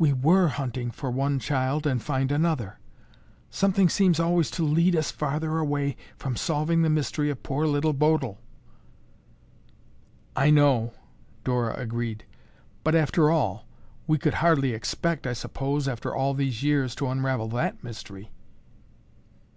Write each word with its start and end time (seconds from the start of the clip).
We 0.00 0.12
were 0.12 0.48
hunting 0.48 0.90
for 0.90 1.12
one 1.12 1.38
child 1.38 1.86
and 1.86 2.02
find 2.02 2.32
another. 2.32 2.80
Something 3.50 3.88
seems 3.88 4.18
always 4.18 4.50
to 4.50 4.64
lead 4.64 4.96
us 4.96 5.12
farther 5.12 5.58
away 5.58 5.96
from 6.16 6.34
solving 6.34 6.82
the 6.82 6.90
mystery 6.90 7.30
of 7.30 7.44
poor 7.44 7.68
Little 7.68 7.92
Bodil." 7.92 8.40
"I 10.34 10.50
know," 10.50 10.92
Dora 11.44 11.74
agreed, 11.76 12.24
"but 12.82 12.96
after 12.96 13.30
all, 13.30 13.64
we 14.08 14.18
could 14.18 14.34
hardly 14.42 14.72
expect, 14.72 15.24
I 15.24 15.34
suppose, 15.34 15.86
after 15.86 16.12
all 16.12 16.34
these 16.34 16.64
years, 16.64 16.96
to 16.96 17.06
unravel 17.06 17.46
that 17.50 17.84
mystery." 17.84 18.32